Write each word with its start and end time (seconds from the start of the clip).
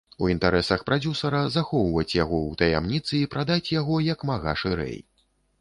У 0.25 0.27
інтарэсах 0.33 0.85
прадзюсара 0.87 1.41
захоўваць 1.57 2.15
яго 2.23 2.39
ў 2.47 2.51
таямніцы 2.63 3.13
і 3.21 3.29
прадаць 3.35 3.71
яго 3.79 4.01
як 4.09 4.19
мага 4.31 4.57
шырэй. 4.65 4.99